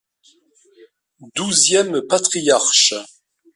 Douzième 1.35 2.01
Patriarche. 2.09 2.95